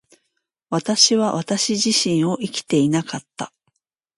[0.71, 3.53] 私は私自身を生きていなかった。